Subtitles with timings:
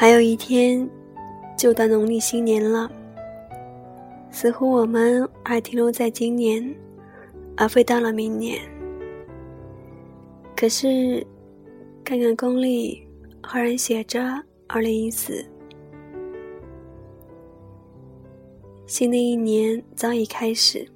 [0.00, 0.88] 还有一天，
[1.58, 2.90] 就到农历新年了。
[4.30, 6.74] 似乎我们还停留在今年，
[7.54, 8.58] 而非到了明年。
[10.56, 11.22] 可是，
[12.02, 13.06] 看看公历，
[13.42, 15.44] 赫然写着二零一四。
[18.86, 20.90] 新的一年早已开始，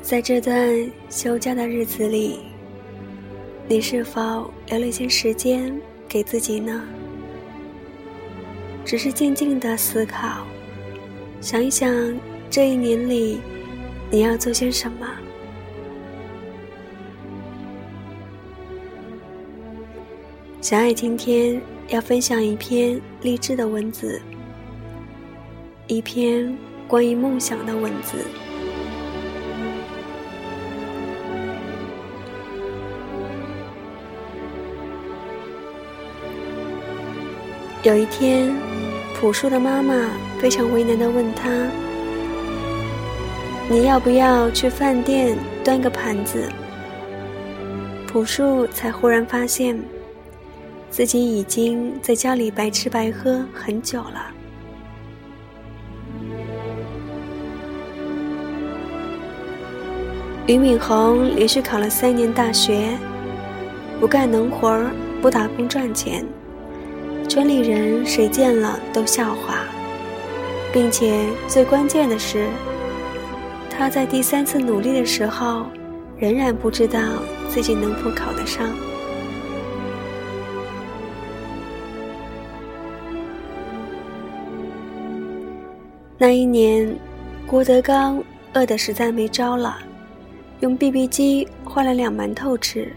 [0.00, 2.53] 在这段休假的日子里。
[3.66, 5.74] 你是否留了一些时间
[6.06, 6.82] 给自己呢？
[8.84, 10.46] 只是静静的思考，
[11.40, 11.90] 想一想
[12.50, 13.40] 这一年里
[14.10, 15.08] 你要做些什么。
[20.60, 24.20] 小爱今天要分享一篇励志的文字，
[25.86, 26.54] 一篇
[26.86, 28.18] 关于梦想的文字。
[37.84, 38.50] 有一天，
[39.14, 39.94] 朴树的妈妈
[40.38, 41.50] 非常为难的问他
[43.68, 46.48] ：“你要不要去饭店端个盘子？”
[48.10, 49.78] 朴树才忽然发现，
[50.88, 54.32] 自己已经在家里白吃白喝很久了。
[60.46, 62.96] 俞敏洪连续考了三年大学，
[64.00, 64.90] 不干农活儿，
[65.20, 66.24] 不打工赚钱。
[67.28, 69.64] 村里人谁见了都笑话，
[70.72, 72.46] 并且最关键的是，
[73.68, 75.66] 他在第三次努力的时候，
[76.16, 77.00] 仍然不知道
[77.48, 78.68] 自己能否考得上。
[86.16, 86.96] 那一年，
[87.46, 89.76] 郭德纲饿得实在没招了，
[90.60, 92.92] 用 BB 机换了两馒头吃。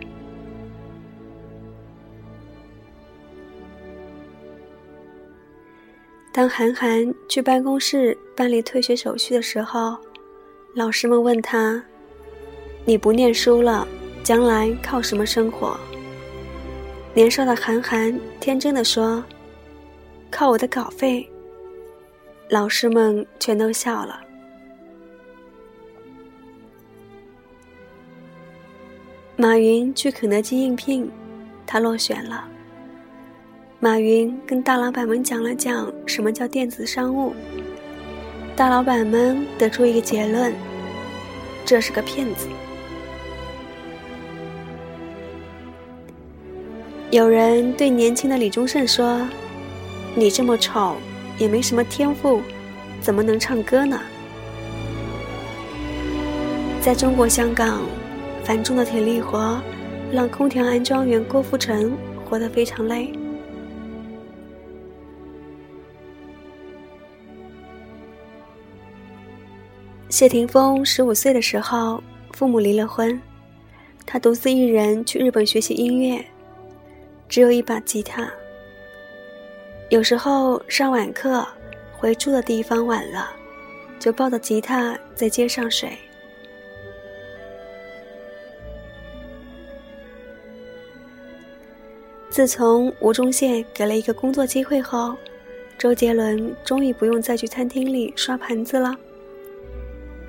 [6.37, 9.97] 当韩寒去办公室办理退学手续的时候，
[10.75, 11.83] 老师们问他
[12.85, 13.87] ：“你不念书了，
[14.23, 15.75] 将来靠什么生活？”
[17.15, 19.25] 年少的韩寒天真的说
[20.29, 21.27] ：“靠我的稿费。”
[22.51, 24.21] 老师们全都笑了。
[29.35, 31.11] 马云去肯德基应聘，
[31.65, 32.47] 他落选了。
[33.79, 37.31] 马云跟大老板们讲了讲什么叫电子商务，
[38.55, 40.51] 大老板们得出一个结论：
[41.63, 42.47] 这是个骗子。
[47.11, 49.21] 有人对年轻的李宗盛说
[50.17, 50.95] ：“你这么丑，
[51.37, 52.41] 也没什么天赋，
[52.99, 53.99] 怎么能唱歌呢？”
[56.81, 57.81] 在中国香港，
[58.43, 59.61] 繁重的体力活
[60.11, 61.95] 让空调安装员郭富城
[62.25, 63.13] 活得非常累。
[70.17, 72.01] 谢霆锋十五岁的时候，
[72.31, 73.21] 父母离了婚，
[74.03, 76.25] 他独自一人去日本学习音乐，
[77.29, 78.27] 只有一把吉他。
[79.91, 81.47] 有时候上晚课，
[81.95, 83.29] 回住的地方晚了，
[83.99, 85.95] 就抱着吉他在街上睡。
[92.31, 95.15] 自从吴宗宪给了一个工作机会后，
[95.77, 98.95] 周杰伦终于不用再去餐厅里刷盘子了。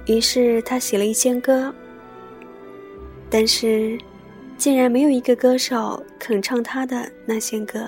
[0.08, 1.72] 于是他写了一千歌，
[3.28, 3.98] 但是，
[4.56, 7.86] 竟然没有一个歌手肯唱他的那些歌。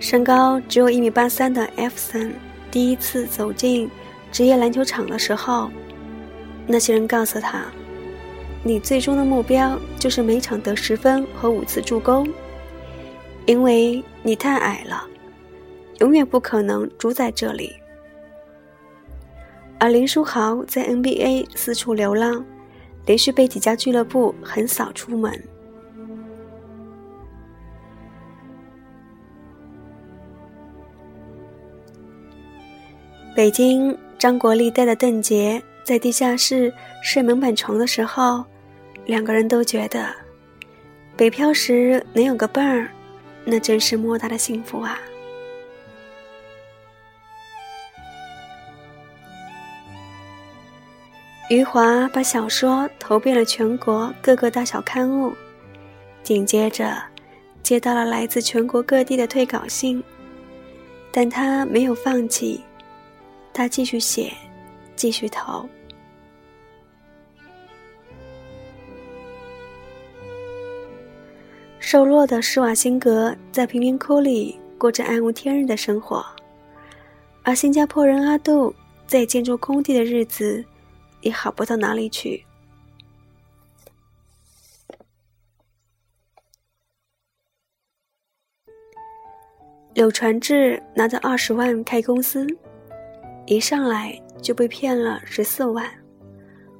[0.00, 2.32] 身高只有一米八三的艾弗森，
[2.70, 3.90] 第一次走进
[4.32, 5.70] 职业篮球场的时候，
[6.66, 7.66] 那些人告诉他
[8.64, 12.26] ：“你最终的目标就是每场得十分和五次助攻。”
[13.48, 15.08] 因为你太矮了，
[16.00, 17.74] 永远不可能主宰这里。
[19.78, 22.44] 而林书豪在 NBA 四处流浪，
[23.06, 25.32] 连续被几家俱乐部横扫出门。
[33.34, 36.70] 北京张国立带的邓婕在地下室
[37.02, 38.44] 睡门板床的时候，
[39.06, 40.14] 两个人都觉得，
[41.16, 42.90] 北漂时能有个伴儿。
[43.50, 45.00] 那真是莫大的幸福啊！
[51.48, 55.34] 余华把小说投遍了全国各个大小刊物，
[56.22, 57.02] 紧接着
[57.62, 60.04] 接到了来自全国各地的退稿信，
[61.10, 62.62] 但他没有放弃，
[63.54, 64.30] 他继续写，
[64.94, 65.66] 继续投。
[71.90, 76.22] 瘦弱的施瓦辛格在贫民窟里过着暗无天日的生活，
[77.42, 78.74] 而新加坡人阿杜
[79.06, 80.62] 在建筑工地的日子
[81.22, 82.44] 也好不到哪里去。
[89.94, 92.46] 柳传志拿着二十万开公司，
[93.46, 95.90] 一上来就被骗了十四万，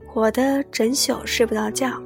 [0.07, 1.99] 活得整宿睡不着觉。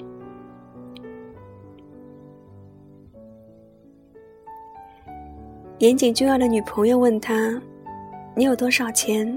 [5.82, 7.60] 岩井俊二的女朋友问他
[8.36, 9.36] ：“你有多少钱？”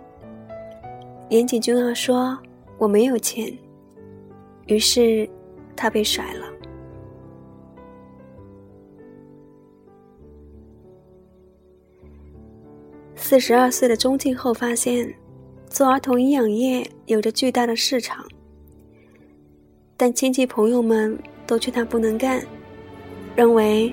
[1.30, 2.38] 岩井俊二说
[2.78, 3.52] ：“我没有钱。”
[4.68, 5.28] 于是，
[5.76, 6.46] 他被甩了。
[13.16, 15.12] 四十二岁的钟敬后发现，
[15.68, 18.24] 做儿童营养液有着巨大的市场，
[19.98, 21.18] 但亲戚朋友们
[21.48, 22.40] 都劝他不能干，
[23.36, 23.92] 认为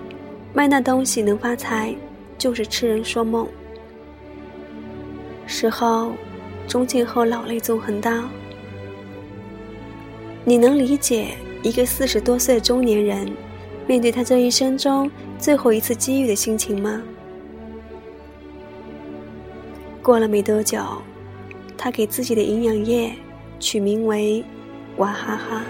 [0.53, 1.95] 卖那东西能发财，
[2.43, 3.47] 就是痴人说梦。
[5.47, 6.11] 事后，
[6.67, 8.25] 钟庆后老泪纵横道
[10.45, 13.33] ：“你能理解一个四十多岁的中年人，
[13.87, 15.09] 面对他这一生中
[15.39, 17.01] 最后一次机遇的心情吗？”
[20.03, 20.81] 过了没多久，
[21.79, 23.13] 他给自己的营养液
[23.61, 24.45] 取名为
[24.99, 25.63] “娃哈哈”。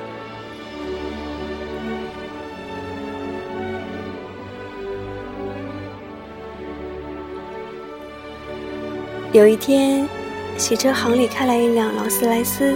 [9.32, 10.06] 有一天，
[10.58, 12.74] 洗车行里开来一辆劳斯莱斯，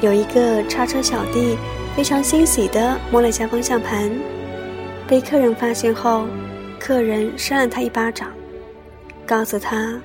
[0.00, 1.58] 有一个叉车小弟
[1.96, 4.08] 非常欣喜地摸了下方向盘，
[5.08, 6.24] 被客人发现后，
[6.78, 8.28] 客人扇了他一巴掌，
[9.26, 10.00] 告诉他。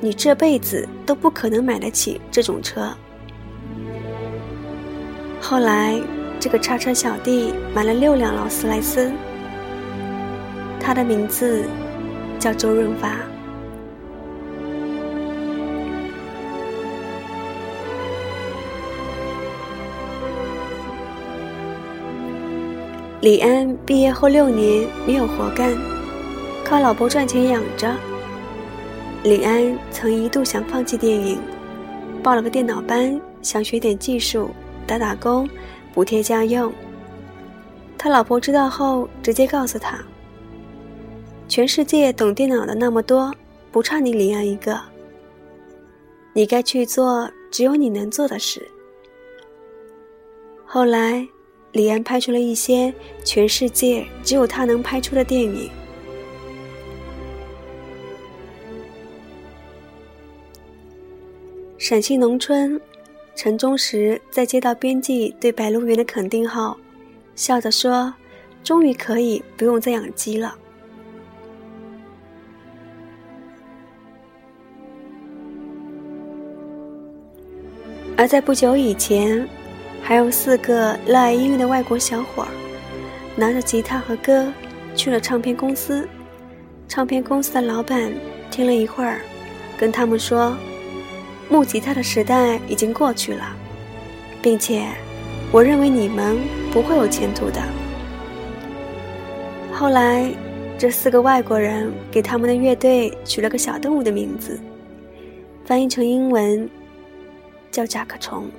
[0.00, 2.88] 你这辈子都不可能买得起这种车。
[5.40, 6.00] 后来，
[6.38, 9.10] 这个叉车小弟买了六辆劳斯莱斯，
[10.78, 11.64] 他的名字
[12.38, 13.16] 叫周润发。
[23.22, 25.72] 李安毕业后六年没有活干，
[26.64, 27.94] 靠老婆赚钱养着。
[29.22, 31.38] 李安曾一度想放弃电影，
[32.20, 34.50] 报了个电脑班，想学点技术，
[34.88, 35.48] 打打工，
[35.94, 36.72] 补贴家用。
[37.96, 40.00] 他老婆知道后，直接告诉他
[41.46, 43.32] ：“全世界懂电脑的那么多，
[43.70, 44.80] 不差你李安一个。
[46.32, 48.68] 你该去做只有你能做的事。”
[50.66, 51.24] 后来，
[51.72, 52.92] 李安拍出了一些
[53.24, 55.70] 全世界只有他能拍出的电影。
[61.78, 62.80] 陕西农村，
[63.34, 66.76] 陈忠实在接到编辑对《白鹿原》的肯定后，
[67.34, 68.14] 笑着说
[68.62, 70.54] ：“终于可以不用再养鸡了。”
[78.16, 79.48] 而在不久以前，
[80.02, 82.48] 还有四个热爱音乐的外国小伙儿，
[83.36, 84.52] 拿着吉他和歌
[84.94, 86.06] 去了唱片公司。
[86.88, 88.12] 唱片公司的老板
[88.50, 89.20] 听了一会儿，
[89.78, 90.56] 跟他们说。
[91.48, 93.44] 木吉他的时代已经过去了，
[94.40, 94.86] 并且，
[95.50, 96.38] 我认为你们
[96.72, 97.60] 不会有前途的。
[99.70, 100.30] 后来，
[100.78, 104.58] 这四个外国人给他们的乐队取了个小动物的名字，
[105.66, 106.68] 翻译成英文
[107.70, 108.50] 叫甲壳虫。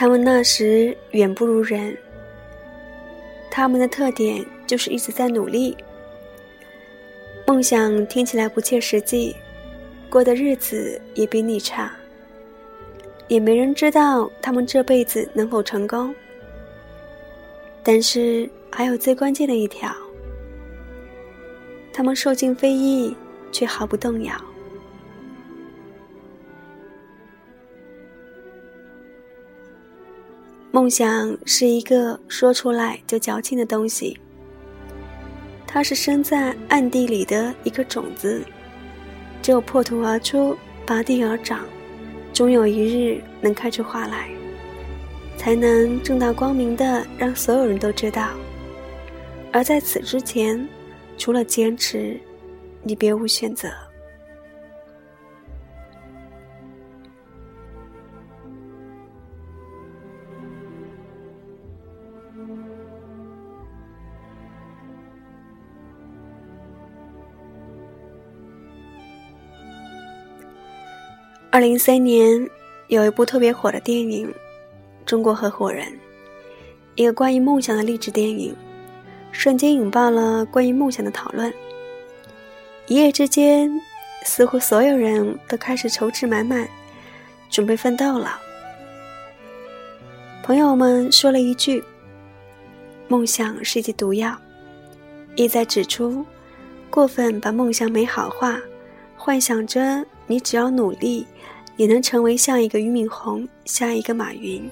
[0.00, 1.94] 他们那时远不如人。
[3.50, 5.76] 他们的特点就是一直在努力。
[7.46, 9.36] 梦想听起来不切实际，
[10.08, 11.92] 过的日子也比你差。
[13.28, 16.14] 也没人知道他们这辈子能否成功。
[17.82, 19.94] 但是还有最关键的一条：
[21.92, 23.14] 他们受尽非议，
[23.52, 24.34] 却毫不动摇。
[30.72, 34.16] 梦想是一个说出来就矫情的东西，
[35.66, 38.40] 它是生在暗地里的一颗种子，
[39.42, 41.66] 只有破土而出，拔地而长，
[42.32, 44.28] 终有一日能开出花来，
[45.36, 48.30] 才能正大光明的让所有人都知道。
[49.52, 50.68] 而在此之前，
[51.18, 52.16] 除了坚持，
[52.84, 53.68] 你别无选择。
[71.52, 72.48] 二零一三年
[72.86, 74.28] 有一部特别火的电影
[75.04, 75.84] 《中国合伙人》，
[76.94, 78.54] 一个关于梦想的励志电影，
[79.32, 81.52] 瞬间引爆了关于梦想的讨论。
[82.86, 83.68] 一夜之间，
[84.24, 86.68] 似乎所有人都开始筹资满满，
[87.50, 88.40] 准备奋斗了。
[90.44, 91.82] 朋友们说了一句
[93.08, 94.38] ：“梦想是一剂毒药。”
[95.34, 96.24] 意在指出，
[96.90, 98.60] 过分把梦想美好化，
[99.16, 101.26] 幻想着你只要努力，
[101.76, 104.70] 也能成为下一个俞敏洪、下一个马云。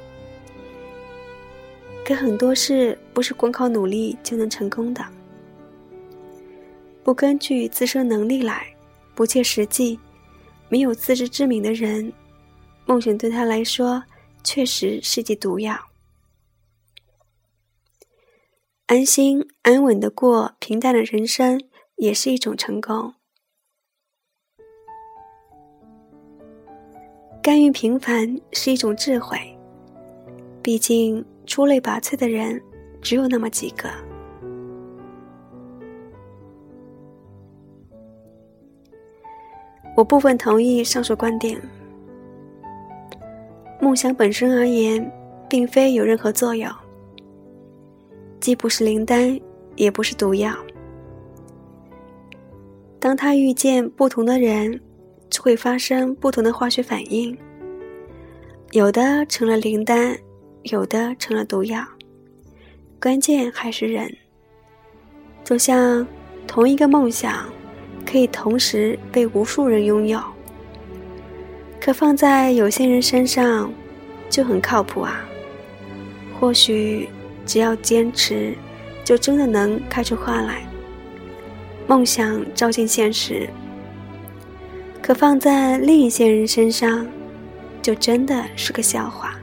[2.05, 5.05] 可很多事不是光靠努力就能成功的。
[7.03, 8.73] 不根据自身能力来，
[9.17, 9.99] 不切实际，
[10.69, 12.13] 没有自知之明的人，
[12.87, 14.05] 梦想对他来说
[14.45, 15.77] 确实是剂毒药。
[18.87, 21.61] 安心安稳的过平淡的人生，
[21.97, 23.15] 也是一种成功。
[27.43, 29.39] 甘于平凡是一种智慧，
[30.63, 32.61] 毕竟出类拔萃的人
[33.01, 33.89] 只有那么几个。
[39.97, 41.61] 我部分同意上述观点。
[43.81, 45.11] 梦想本身而言，
[45.49, 46.71] 并非有任何作用，
[48.41, 49.41] 既不是灵丹，
[49.77, 50.53] 也不是毒药。
[53.01, 54.81] 当他遇见不同的人，
[55.31, 57.37] 就会发生不同的化学反应，
[58.73, 60.19] 有的成了灵丹，
[60.65, 61.85] 有的成了毒药。
[63.01, 64.13] 关键还是人。
[65.45, 66.07] 就像
[66.47, 67.49] 同一个梦想。
[68.11, 70.19] 可以同时被无数人拥有，
[71.79, 73.71] 可放在有些人身上
[74.31, 75.29] 就很靠谱啊。
[76.41, 77.07] 或许
[77.45, 78.55] 只要坚持，
[79.05, 80.67] 就真的能开出花来。
[81.87, 83.47] 梦想照进现实，
[85.09, 87.07] 可放在另一些人身上，
[87.81, 89.35] 就真的是个笑话。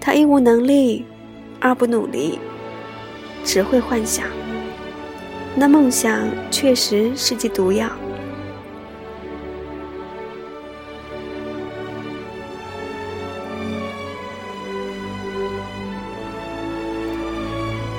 [0.00, 1.04] 他一无能力，
[1.60, 2.40] 二不努力，
[3.44, 4.26] 只会幻想。
[5.54, 6.18] 那梦想
[6.50, 7.88] 确实是剂毒药。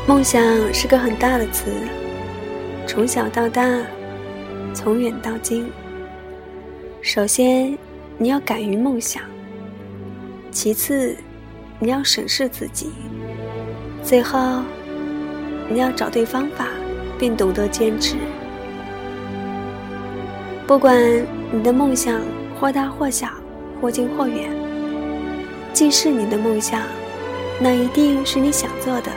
[0.06, 1.72] 梦想是个很大的词，
[2.86, 3.66] 从小到大，
[4.74, 5.66] 从远到近。
[7.08, 7.78] 首先，
[8.18, 9.22] 你要敢于梦想；
[10.50, 11.16] 其次，
[11.78, 12.88] 你要审视自己；
[14.02, 14.64] 最后，
[15.70, 16.68] 你要找对方法。
[17.18, 18.18] 并懂得坚持。
[20.68, 21.02] 不管
[21.50, 22.20] 你的梦想
[22.60, 23.30] 或大或小，
[23.80, 24.52] 或近或远，
[25.72, 26.82] 既是你的梦想，
[27.58, 29.10] 那一定是你想做的，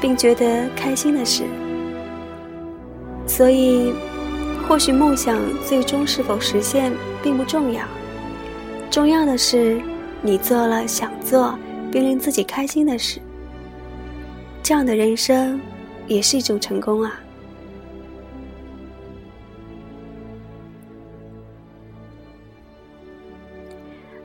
[0.00, 1.44] 并觉得开心的事。
[3.28, 3.92] 所以，
[4.68, 7.84] 或许梦想最终是否实现并不重要，
[8.90, 9.80] 重要的是
[10.20, 11.58] 你做了想做
[11.90, 13.18] 并令自己开心的事。
[14.62, 15.58] 这样的人生。
[16.08, 17.20] 也是一种成功啊！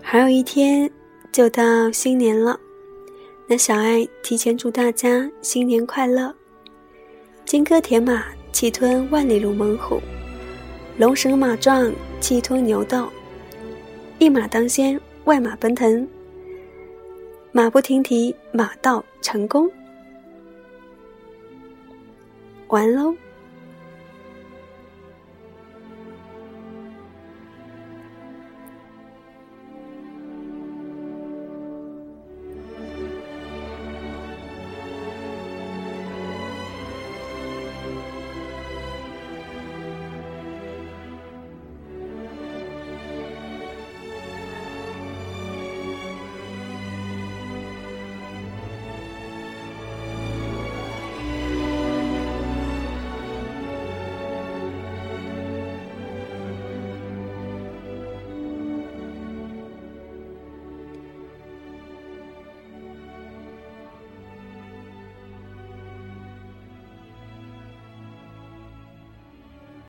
[0.01, 0.89] 还有一天
[1.29, 2.57] 就到新年了，
[3.47, 6.33] 那小爱提前祝大家新年快乐！
[7.43, 8.23] 金戈铁马，
[8.53, 9.99] 气吞万里如猛虎；
[11.03, 11.91] 龙神马壮，
[12.21, 13.09] 气吞牛斗。
[14.19, 16.07] 一马当先，万马奔腾，
[17.51, 19.69] 马不停蹄，马到成功。
[22.69, 23.13] 完喽。